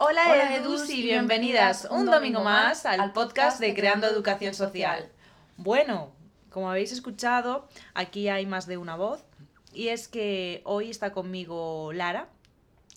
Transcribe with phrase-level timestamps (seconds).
[0.00, 5.10] Hola, Edus y bienvenidas un domingo más al podcast de Creando Educación Social.
[5.56, 6.12] Bueno,
[6.50, 9.24] como habéis escuchado, aquí hay más de una voz
[9.72, 12.28] y es que hoy está conmigo Lara.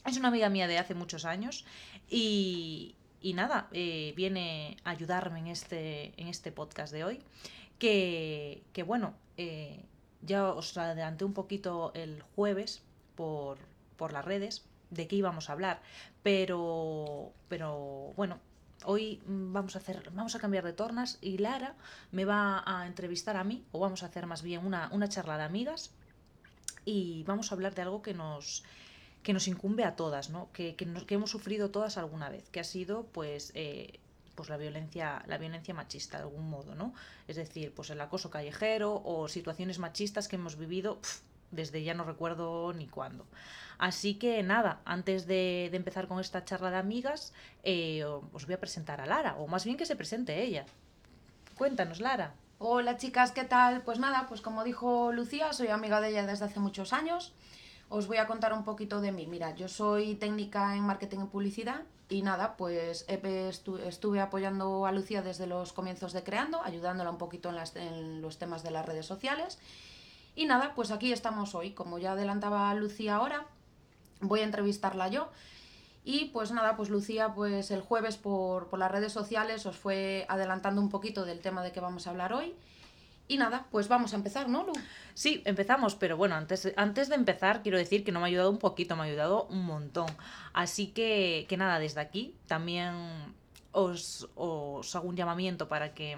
[0.06, 1.66] Es una amiga mía de hace muchos años
[2.08, 2.96] y,
[3.34, 7.20] nada, eh, viene a ayudarme en este, en este podcast de hoy.
[7.80, 9.86] Que, bueno, eh,
[10.22, 12.84] ya os adelanté un poquito el jueves
[13.16, 13.58] por,
[13.98, 15.82] por las redes de qué íbamos a hablar,
[16.22, 18.40] pero, pero bueno,
[18.86, 21.76] hoy vamos a hacer, vamos a cambiar de tornas y Lara
[22.12, 25.38] me va a entrevistar a mí, o vamos a hacer más bien una, una charla
[25.38, 25.92] de amigas,
[26.86, 28.64] y vamos a hablar de algo que nos
[29.24, 30.52] que nos incumbe a todas, ¿no?
[30.52, 34.00] Que, que, que hemos sufrido todas alguna vez, que ha sido pues eh,
[34.34, 36.94] pues la violencia, la violencia machista de algún modo, ¿no?
[37.28, 41.00] Es decir, pues el acoso callejero o situaciones machistas que hemos vivido
[41.52, 43.26] desde ya no recuerdo ni cuándo.
[43.78, 48.60] Así que nada, antes de, empezar con esta charla de amigas, eh, os voy a
[48.60, 50.66] presentar a Lara, o más bien que se presente ella.
[51.58, 52.34] Cuéntanos, Lara.
[52.60, 53.82] Hola chicas, ¿qué tal?
[53.82, 57.34] Pues nada, pues como dijo Lucía, soy amiga de ella desde hace muchos años.
[57.90, 59.26] Os voy a contar un poquito de mí.
[59.26, 65.24] Mira, yo soy técnica en marketing y publicidad y nada, pues estuve apoyando a Lucía
[65.24, 69.08] desde los comienzos de Creando, ayudándola un poquito en, en los temas de las redes
[69.08, 69.58] sociales
[70.36, 71.72] y nada, pues aquí estamos hoy.
[71.72, 73.46] Como ya adelantaba Lucía ahora,
[74.22, 75.30] voy a entrevistarla yo.
[76.04, 80.26] Y pues nada, pues Lucía, pues el jueves por, por, las redes sociales os fue
[80.30, 82.56] adelantando un poquito del tema de que vamos a hablar hoy.
[83.28, 84.74] Y nada, pues vamos a empezar, ¿no, Lu?
[85.14, 88.50] Sí, empezamos, pero bueno, antes, antes de empezar quiero decir que no me ha ayudado
[88.50, 90.08] un poquito, me ha ayudado un montón.
[90.54, 92.94] Así que, que nada, desde aquí también
[93.72, 96.18] os, os hago un llamamiento para que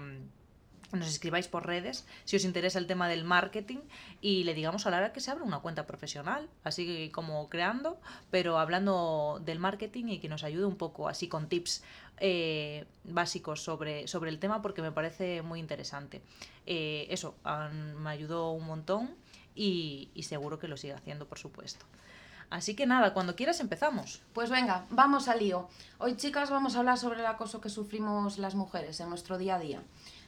[0.92, 3.78] nos escribáis por redes si os interesa el tema del marketing
[4.20, 7.98] y le digamos a Lara que se abra una cuenta profesional, así como creando,
[8.30, 11.82] pero hablando del marketing y que nos ayude un poco así con tips
[12.18, 16.22] eh, básicos sobre, sobre el tema porque me parece muy interesante.
[16.66, 17.34] Eh, eso,
[17.98, 19.14] me ayudó un montón
[19.54, 21.86] y, y seguro que lo sigue haciendo, por supuesto.
[22.50, 24.22] Así que nada, cuando quieras empezamos.
[24.32, 25.68] Pues venga, vamos al lío.
[25.98, 29.56] Hoy chicas vamos a hablar sobre el acoso que sufrimos las mujeres en nuestro día
[29.56, 29.82] a día.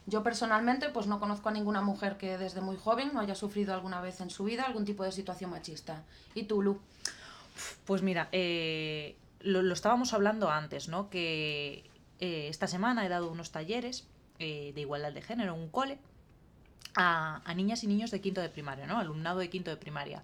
[0.05, 3.73] Yo personalmente pues no conozco a ninguna mujer que desde muy joven no haya sufrido
[3.73, 6.03] alguna vez en su vida algún tipo de situación machista.
[6.33, 6.79] ¿Y tú, Lu?
[7.85, 11.09] Pues mira, eh, lo, estábamos hablando antes, ¿no?
[11.09, 11.89] Que
[12.19, 14.07] eh, esta semana he dado unos talleres
[14.39, 15.99] eh, de igualdad de género en un cole
[16.95, 18.97] a, niñas y niños de quinto de primaria, ¿no?
[18.97, 20.23] Alumnado de quinto de primaria.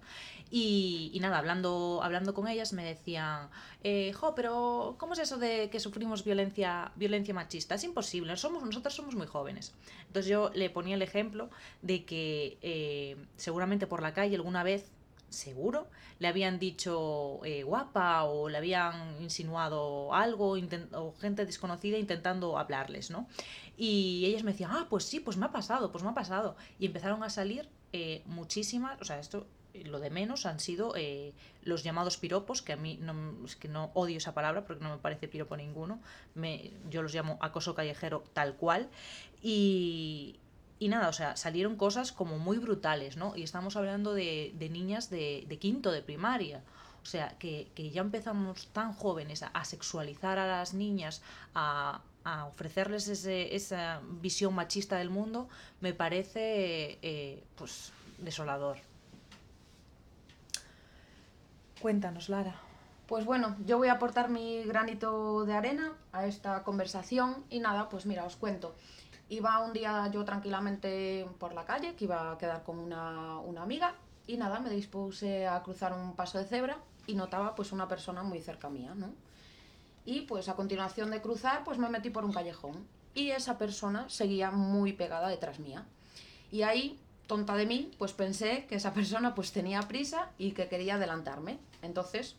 [0.50, 3.48] Y, nada, hablando, hablando con ellas me decían,
[3.82, 7.74] eh, jo, pero ¿cómo es eso de que sufrimos violencia, violencia machista?
[7.74, 9.74] Es imposible, somos, nosotros somos muy jóvenes.
[10.06, 11.50] Entonces yo le ponía el ejemplo
[11.82, 14.90] de que eh, seguramente por la calle alguna vez
[15.34, 20.56] seguro, le habían dicho eh, guapa o le habían insinuado algo
[20.92, 23.28] o gente desconocida intentando hablarles, ¿no?
[23.76, 26.56] Y ellas me decían, ah, pues sí, pues me ha pasado, pues me ha pasado.
[26.78, 29.46] Y empezaron a salir eh, muchísimas, o sea, esto
[29.82, 33.68] lo de menos han sido eh, los llamados piropos, que a mí no, es que
[33.68, 36.00] no odio esa palabra porque no me parece piropo ninguno,
[36.90, 38.88] yo los llamo acoso callejero tal cual,
[39.42, 40.38] y,
[40.78, 43.36] y nada, o sea, salieron cosas como muy brutales, ¿no?
[43.36, 46.62] Y estamos hablando de, niñas de, quinto de primaria.
[47.02, 51.22] O sea, que, ya empezamos tan jóvenes a, sexualizar a las niñas,
[51.54, 52.00] a,
[52.48, 55.48] ofrecerles esa visión machista del mundo,
[55.80, 58.78] me parece, eh, pues, desolador.
[61.80, 62.54] Cuéntanos, Lara.
[63.06, 67.90] Pues bueno, yo voy a aportar mi granito de arena a esta conversación y nada,
[67.90, 68.74] pues mira, os cuento.
[69.28, 73.94] Iba un día yo tranquilamente por la calle, que iba a quedar con una, amiga,
[74.26, 78.22] y nada, me dispuse a cruzar un paso de cebra y notaba pues una persona
[78.22, 79.12] muy cerca mía, ¿no?
[80.04, 84.08] Y pues a continuación de cruzar, pues me metí por un callejón y esa persona
[84.08, 85.86] seguía muy pegada detrás mía.
[86.50, 90.68] Y ahí, tonta de mí, pues pensé que esa persona pues tenía prisa y que
[90.68, 91.58] quería adelantarme.
[91.80, 92.36] Entonces,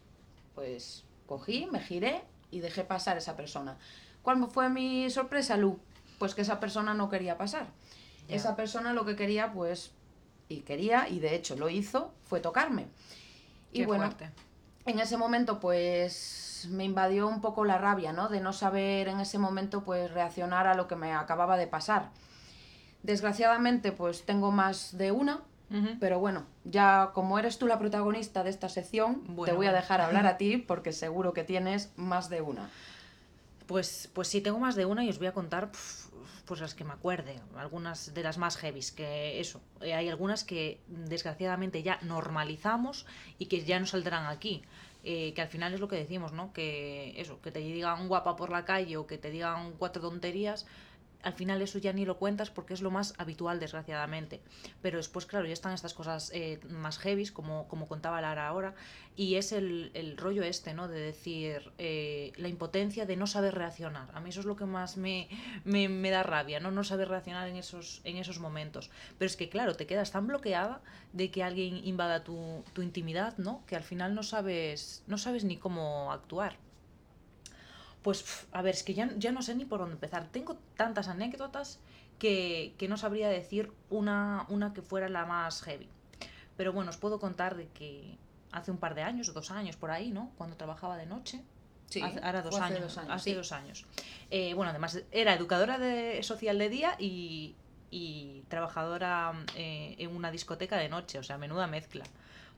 [0.54, 3.78] pues cogí, me giré y dejé pasar a esa persona.
[4.22, 5.80] ¿Cuál fue mi sorpresa, Lu?
[6.18, 7.68] Pues que esa persona no quería pasar.
[8.28, 9.92] Esa persona lo que quería, pues,
[10.50, 12.88] y quería, y de hecho lo hizo, fue tocarme.
[13.72, 14.10] y bueno,
[14.86, 18.30] en ese momento, pues, me invadió un poco la rabia, ¿no?
[18.30, 22.10] De no saber en ese momento, pues, reaccionar a lo que me acababa de pasar.
[23.04, 25.42] Desgraciadamente, pues, tengo más de una,
[26.00, 30.00] pero bueno, ya como eres tú la protagonista de esta sección, te voy a dejar
[30.00, 32.70] hablar a ti porque seguro que tienes más de una.
[33.68, 35.72] Pues, pues sí, tengo más de una y os voy a contar
[36.46, 40.44] pues las que me acuerde, algunas de las más heavies, que eso, eh, hay algunas
[40.44, 43.08] que desgraciadamente ya normalizamos
[43.40, 44.62] y que ya no saldrán aquí.
[45.08, 46.52] eh, que al final es lo que decimos, ¿no?
[46.52, 50.66] Que eso, que te digan guapa por la calle o que te digan cuatro tonterías,
[51.26, 54.42] al final eso ya ni lo cuentas porque es lo más habitual, desgraciadamente.
[54.82, 58.76] Pero después, claro, ya están estas cosas eh, más heavy, como, como contaba Lara ahora,
[59.16, 60.88] y es el, el rollo este, ¿no?
[60.88, 64.10] De decir, eh, la impotencia de no saber reaccionar.
[64.14, 65.28] A mí eso es lo que más me,
[65.64, 66.70] me, me, da rabia, ¿no?
[66.70, 68.92] No saber reaccionar en esos, en esos momentos.
[69.18, 70.82] Pero es que, claro, te quedas tan bloqueada
[71.12, 73.64] de que alguien invada tu, tu intimidad, ¿no?
[73.66, 76.58] Que al final no sabes, no sabes ni cómo actuar.
[78.06, 80.28] Pues, a ver, es que ya, ya no sé ni por dónde empezar.
[80.32, 81.80] Tengo tantas anécdotas
[82.20, 85.90] que, que no sabría decir una, una que fuera la más heavy.
[86.56, 88.16] Pero bueno, os puedo contar de que
[88.52, 90.30] hace un par de años, o dos años por ahí, ¿no?
[90.38, 91.42] Cuando trabajaba de noche.
[91.90, 92.82] Sí, hace, ahora dos hace años.
[92.82, 93.36] dos años, hace sí.
[93.36, 93.86] dos años.
[94.30, 97.56] Eh, bueno, además era educadora de, social de día y,
[97.90, 102.04] y trabajadora eh, en una discoteca de noche, o sea, menuda mezcla.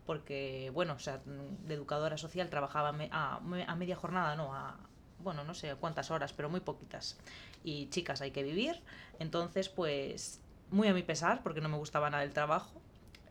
[0.06, 4.78] Porque, bueno, o sea, de educadora social trabajaba me- a, a media jornada, no, a,
[5.20, 7.18] bueno, no sé cuántas horas, pero muy poquitas.
[7.64, 8.82] Y chicas, hay que vivir.
[9.20, 12.82] Entonces, pues, muy a mi pesar, porque no me gustaba nada el trabajo,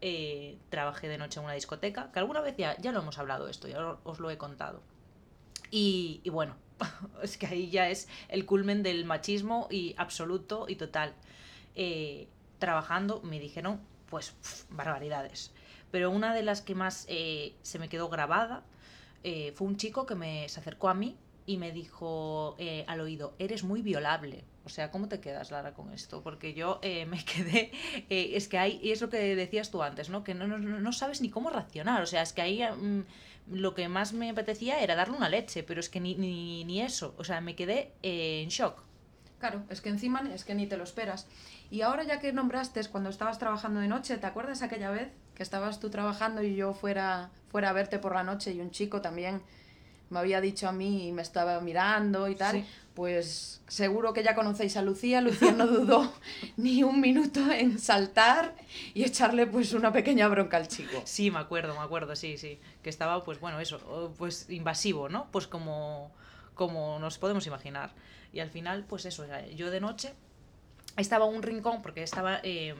[0.00, 3.49] eh, trabajé de noche en una discoteca, que alguna vez ya, ya lo hemos hablado
[3.49, 4.83] esto, ya os lo he contado.
[5.71, 6.56] Y, y bueno,
[7.23, 11.15] es que ahí ya es el culmen del machismo y absoluto y total.
[11.75, 12.29] Eh,
[12.59, 14.35] trabajando me dijeron, pues,
[14.71, 15.53] barbaridades.
[15.91, 18.62] Pero una de las que más eh, se me quedó grabada
[19.25, 23.00] eh, fue un chico que me, se acercó a mí y me dijo eh, al
[23.00, 24.44] oído, eres muy violable.
[24.64, 26.22] O sea, ¿cómo te quedas, Lara, con esto?
[26.22, 27.70] Porque yo eh, me quedé,
[28.10, 30.25] eh, es que hay, y es lo que decías tú antes, ¿no?
[30.25, 32.02] Que no, no, no sabes ni cómo reaccionar.
[32.02, 33.02] O sea, es que ahí mm,
[33.54, 36.82] lo que más me apetecía era darle una leche, pero es que ni, ni, ni
[36.82, 37.14] eso.
[37.16, 38.82] O sea, me quedé en shock.
[39.38, 41.28] Claro, es que encima es que ni te lo esperas.
[41.70, 45.42] Y ahora ya que nombraste cuando estabas trabajando de noche, ¿te acuerdas aquella vez que
[45.42, 49.02] estabas tú trabajando y yo fuera, fuera a verte por la noche y un chico
[49.02, 49.42] también
[50.11, 52.56] me había dicho a mí y me estaba mirando y tal?
[52.56, 52.67] Sí.
[52.94, 55.20] Pues seguro que ya conocéis a Lucía.
[55.20, 56.12] Lucía no dudó
[56.56, 58.55] ni un minuto en saltar
[58.94, 61.03] y echarle pues una pequeña bronca al chico.
[61.05, 62.58] Sí, me acuerdo, me acuerdo, sí, sí.
[62.82, 65.26] Que estaba, pues bueno, eso, pues invasivo, ¿no?
[65.31, 66.11] Pues como,
[66.55, 67.93] como nos podemos imaginar.
[68.32, 70.14] Y al final, pues eso, yo de noche
[70.97, 72.75] estaba en un rincón porque estaba eh,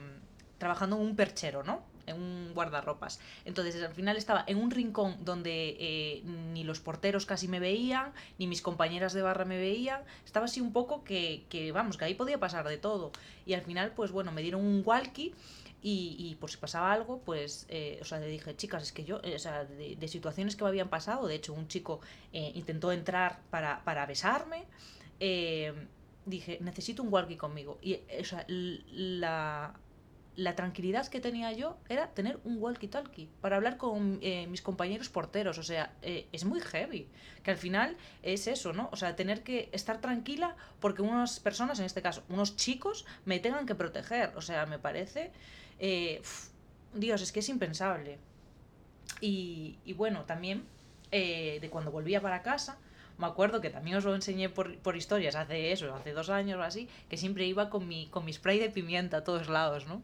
[0.57, 1.83] trabajando en un perchero, ¿no?
[2.07, 3.19] En un guardarropas.
[3.45, 8.13] Entonces, al final estaba en un rincón donde eh, ni los porteros casi me veían,
[8.39, 10.01] ni mis compañeras de barra me veían.
[10.25, 13.11] Estaba así un poco que, que, vamos, que ahí podía pasar de todo.
[13.45, 15.33] Y al final, pues bueno, me dieron un walkie
[15.81, 19.03] y, y por si pasaba algo, pues, eh, o sea, le dije, chicas, es que
[19.05, 22.01] yo, eh, o sea, de, situaciones que me habían pasado, de hecho, un chico
[22.33, 24.65] eh, intentó entrar para, para besarme,
[25.19, 25.73] eh,
[26.25, 27.77] dije, necesito un walkie conmigo.
[27.81, 29.73] Y, o sea, la,
[30.37, 35.09] la tranquilidad que tenía yo era tener un walkie-talkie para hablar con eh, mis compañeros
[35.09, 35.57] porteros.
[35.57, 37.07] O sea, eh, es muy heavy.
[37.41, 38.87] Que al final es eso, ¿no?
[38.91, 43.39] O sea, tener que estar tranquila porque unas personas, en este caso, unos chicos, me
[43.39, 44.31] tengan que proteger.
[44.35, 45.31] O sea, me parece.
[45.79, 46.21] Eh,
[46.93, 48.19] Dios, es que es impensable.
[49.19, 50.65] Y, bueno, también
[51.09, 52.77] de cuando volvía para casa,
[53.17, 56.59] me acuerdo que también os lo enseñé por, por, historias hace eso, hace dos años
[56.59, 59.87] o así, que siempre iba con mi, con mi spray de pimienta a todos lados,
[59.87, 60.01] ¿no?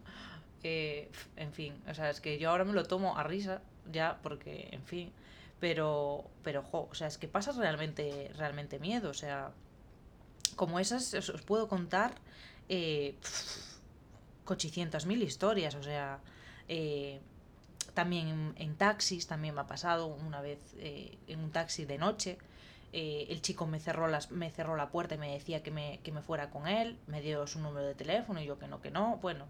[0.64, 3.62] Eh, en fin, o sea, es que yo ahora me lo tomo a risa,
[3.92, 5.12] ya, porque, en fin,
[5.60, 9.52] pero, pero, jo, o sea, es que pasas realmente, realmente miedo, o sea,
[10.56, 12.16] como esas os, puedo contar
[12.70, 13.16] eh,
[14.46, 16.20] cochicientas mil historias, o sea,
[16.68, 17.20] eh,
[17.94, 21.98] también en, en, taxis, también me ha pasado una vez eh, en un taxi de
[21.98, 22.38] noche,
[22.94, 26.00] eh, el chico me cerró, las, me cerró la puerta y me decía que me,
[26.04, 28.82] que me fuera con él, me dio su número de teléfono y yo que no,
[28.82, 29.18] que no.
[29.18, 29.46] Bueno,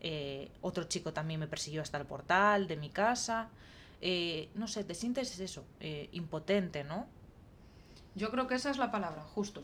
[0.00, 3.48] eh, otro chico también me persiguió hasta el portal de mi casa.
[4.00, 7.06] Eh, no sé, te sientes eso, eh, impotente, ¿no?
[8.14, 9.62] Yo creo que esa es la palabra, justo.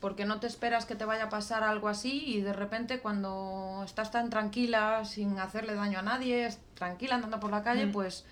[0.00, 3.82] Porque no te esperas que te vaya a pasar algo así y de repente cuando
[3.84, 7.92] estás tan tranquila, sin hacerle daño a nadie, tranquila andando por la calle, mm.
[7.92, 8.24] pues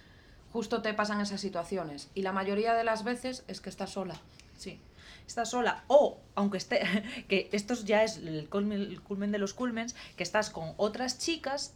[0.52, 2.10] justo te pasan esas situaciones.
[2.14, 4.20] Y la mayoría de las veces es que estás sola.
[4.56, 4.80] Sí,
[5.26, 5.84] estás sola.
[5.88, 6.80] O, aunque esté,
[7.28, 11.18] que esto ya es el culmen, el culmen de los culmens, que estás con otras
[11.18, 11.74] chicas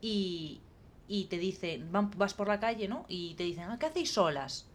[0.00, 0.60] y,
[1.08, 3.06] y te dicen, van, vas por la calle, ¿no?
[3.08, 4.67] Y te dicen, ¿a qué hacéis solas?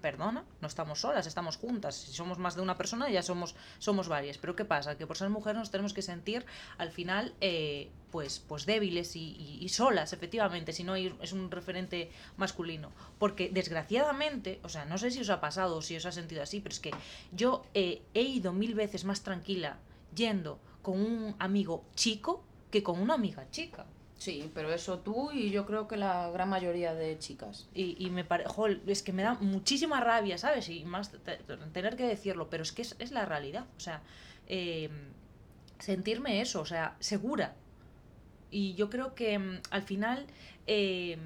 [0.00, 1.94] Perdona, no estamos solas, estamos juntas.
[1.94, 4.38] Si somos más de una persona, ya somos, somos varias.
[4.38, 4.96] Pero ¿qué pasa?
[4.96, 6.44] Que por ser mujeres nos tenemos que sentir
[6.78, 12.92] al final eh, pues, pues débiles y, solas, efectivamente, si no es un referente masculino.
[13.18, 16.42] Porque desgraciadamente, o sea, no sé si os ha pasado o si os ha sentido
[16.42, 16.90] así, pero es que
[17.32, 19.78] yo eh, he ido mil veces más tranquila
[20.14, 23.86] yendo con un amigo chico que con una amiga chica.
[24.22, 27.66] Sí, pero eso tú y yo creo que la gran mayoría de chicas.
[27.74, 28.48] Y, y me parece,
[28.86, 30.68] es que me da muchísima rabia, ¿sabes?
[30.68, 31.10] Y más
[31.72, 33.66] tener que decirlo, pero es que es, la realidad.
[33.76, 34.00] O sea,
[34.46, 34.90] eh,
[35.80, 37.56] sentirme eso, o sea, segura.
[38.52, 40.28] Y yo creo que mm, al final
[40.68, 41.18] eh,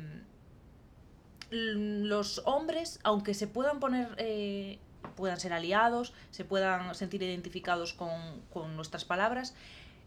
[1.50, 4.78] los hombres, aunque se puedan poner, eh,
[5.16, 9.54] puedan ser aliados, se puedan sentir identificados con, con nuestras palabras,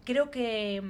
[0.06, 0.82] creo que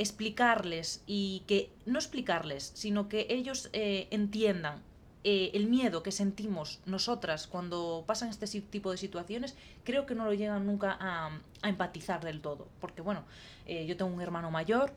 [0.00, 4.82] explicarles y que, no explicarles, sino que ellos eh, entiendan
[5.22, 9.54] eh, el miedo que sentimos nosotras cuando pasan este tipo de situaciones,
[9.84, 11.30] creo que no lo llegan nunca a,
[11.62, 12.68] empatizar del todo.
[12.80, 13.24] Porque bueno,
[13.66, 14.94] eh, yo tengo un hermano mayor,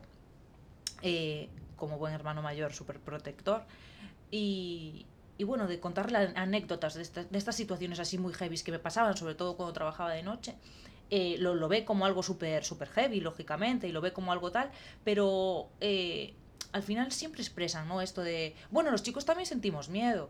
[1.02, 3.64] eh, como buen hermano mayor, súper protector,
[4.30, 5.04] y,
[5.36, 8.78] y, bueno, de contarle anécdotas de, esta, de, estas situaciones así muy heavy que me
[8.78, 10.54] pasaban, sobre todo cuando trabajaba de noche.
[11.10, 14.50] Eh, lo, lo, ve como algo súper super heavy, lógicamente, y lo ve como algo
[14.50, 14.70] tal,
[15.04, 16.34] pero eh,
[16.72, 18.00] al final siempre expresan, ¿no?
[18.00, 20.28] Esto de, bueno, los chicos también sentimos miedo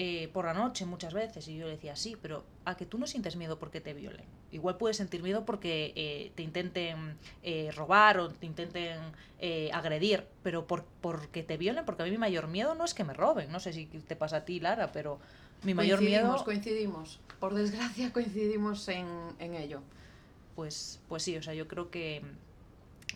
[0.00, 1.48] eh, por la noche muchas veces.
[1.48, 4.24] Y yo le decía, sí, pero a que tú no sientes miedo porque te violen.
[4.52, 9.00] Igual puedes sentir miedo porque eh, te intenten eh, robar o te intenten
[9.40, 12.94] eh, agredir, pero por, porque te violen, porque a mí mi mayor miedo no es
[12.94, 13.50] que me roben.
[13.50, 15.18] No sé si te pasa a ti, Lara, pero
[15.62, 16.44] mi mayor coincidimos, miedo...
[16.44, 19.06] Coincidimos, por desgracia coincidimos en,
[19.38, 19.80] en ello.
[20.56, 22.22] Pues, pues sí, o sea, yo creo que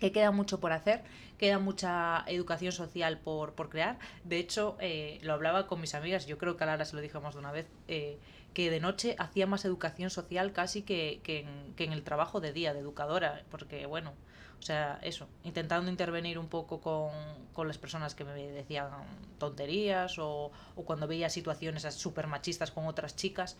[0.02, 1.04] que queda mucho por hacer,
[1.38, 4.00] queda mucha educación social por, por crear.
[4.24, 7.02] De hecho, eh, lo hablaba con mis amigas, yo creo que a Lara se lo
[7.02, 8.18] dije más de una vez, eh,
[8.52, 12.40] que de noche hacía más educación social casi que, que, en, que en el trabajo
[12.40, 14.12] de día, de educadora, porque bueno,
[14.62, 17.10] o sea, eso, intentando intervenir un poco con,
[17.52, 18.90] con las personas que me decían
[19.38, 23.56] tonterías o, o cuando veía situaciones súper machistas con otras chicas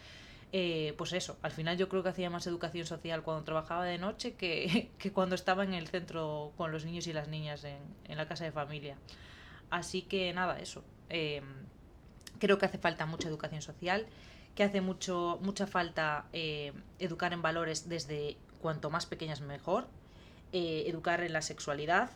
[0.52, 3.96] eh, pues eso, al final yo creo que hacía más educación social cuando trabajaba de
[3.96, 7.78] noche que, que cuando estaba en el centro con los niños y las niñas en,
[8.04, 8.96] en la casa de familia.
[9.70, 10.84] Así que nada, eso.
[11.08, 11.42] Eh,
[12.38, 14.06] creo que hace falta mucha educación social,
[14.54, 19.88] que hace mucho, mucha falta eh, educar en valores desde cuanto más pequeñas mejor,
[20.52, 22.10] eh, educar en la sexualidad,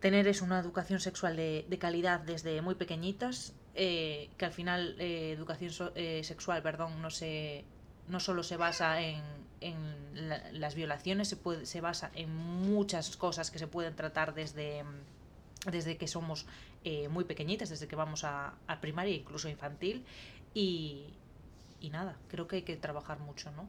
[0.00, 4.96] tener es una educación sexual de, de calidad desde muy pequeñitas, eh, que al final
[4.98, 5.92] eh, educación so
[6.22, 7.64] sexual perdón, no, se,
[8.08, 9.22] no solo se basa en,
[9.60, 14.34] en la, las violaciones, se, puede, se basa en muchas cosas que se pueden tratar
[14.34, 14.84] desde,
[15.70, 16.46] desde que somos
[17.10, 20.04] muy pequeñitas, desde que vamos a, a primaria, incluso infantil.
[20.52, 21.14] Y,
[21.80, 23.68] y nada, creo que hay que trabajar mucho, ¿no?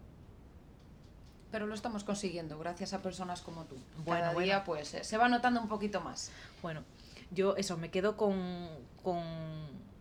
[1.53, 3.75] Pero lo estamos consiguiendo gracias a personas como tú.
[4.05, 4.45] Bueno, Cada bueno.
[4.45, 6.31] día pues se va notando un poquito más.
[6.63, 6.81] Bueno,
[7.29, 8.69] yo eso, me quedo con,
[9.03, 9.21] con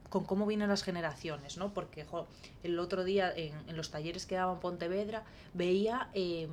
[0.09, 1.75] con cómo vienen las generaciones, ¿no?
[1.75, 2.27] Porque jo,
[2.63, 6.49] el otro día en, en, los talleres que daba en Pontevedra veía eh,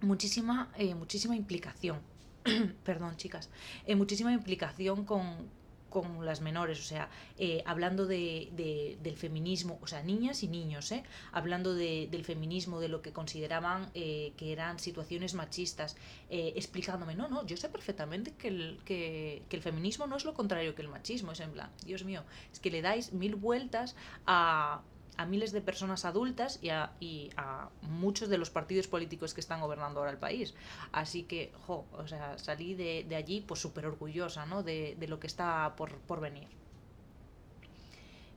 [0.00, 2.00] muchísima, eh, muchísima implicación,
[2.84, 3.50] perdón chicas,
[3.86, 5.50] eh, muchísima implicación con,
[5.90, 10.48] con las menores, o sea, eh, hablando de, de, del feminismo, o sea, niñas y
[10.48, 11.02] niños, ¿eh?
[11.32, 15.96] hablando de, del feminismo, de lo que consideraban eh, que eran situaciones machistas,
[16.30, 20.24] eh, explicándome, no, no, yo sé perfectamente que el, que, que el feminismo no es
[20.24, 23.34] lo contrario que el machismo, es en plan, Dios mío, es que le dais mil
[23.34, 24.82] vueltas a
[25.20, 29.42] a miles de personas adultas y a, y a, muchos de los partidos políticos que
[29.42, 30.54] están gobernando ahora el país.
[30.92, 34.62] Así que, jo, o sea, salí de, de allí pues súper orgullosa, ¿no?
[34.62, 36.48] De, de, lo que está por, por venir.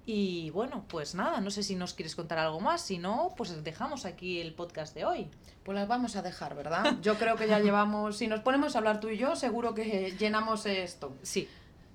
[0.05, 3.63] Y bueno, pues nada, no sé si nos quieres contar algo más, si no, pues
[3.63, 5.29] dejamos aquí el podcast de hoy.
[5.63, 6.97] Pues las vamos a dejar, ¿verdad?
[7.01, 10.13] Yo creo que ya llevamos, si nos ponemos a hablar tú y yo, seguro que
[10.19, 11.15] llenamos esto.
[11.21, 11.47] Sí,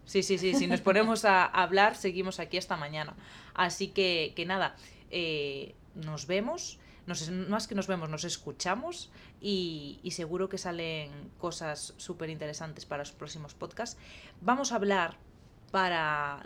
[0.08, 3.14] Sí, sí, sí, si nos ponemos a hablar, seguimos aquí hasta mañana.
[3.52, 4.74] Así que, que nada,
[5.10, 11.10] eh, nos vemos, nos, más que nos vemos, nos escuchamos y, y seguro que salen
[11.36, 14.00] cosas súper interesantes para los próximos podcasts.
[14.40, 15.18] Vamos a hablar
[15.70, 16.42] para,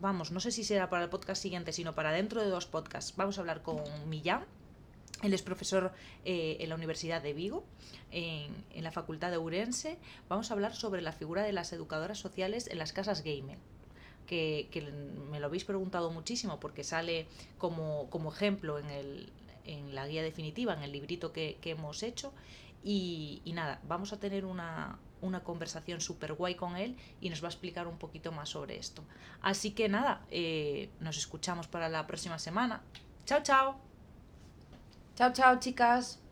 [0.00, 3.14] vamos, no sé si será para el podcast siguiente, sino para dentro de dos podcasts.
[3.16, 4.44] Vamos a hablar con Millán
[5.24, 5.92] él es profesor
[6.24, 7.64] eh, en la Universidad de Vigo,
[8.10, 9.98] en, la Facultad de Urense.
[10.28, 13.58] Vamos a hablar sobre la figura de las educadoras sociales en las casas gamer.
[14.26, 14.68] Que,
[15.30, 17.26] me lo habéis preguntado muchísimo porque sale
[17.58, 22.32] como, ejemplo en, la guía definitiva, en el librito que, hemos hecho.
[22.82, 27.48] Y, nada, vamos a tener una, una conversación súper guay con él y nos va
[27.48, 29.04] a explicar un poquito más sobre esto.
[29.40, 32.82] Así que nada, eh, nos escuchamos para la próxima semana.
[33.24, 33.93] Chao, chao.
[35.16, 36.23] Chao, chao, chicas.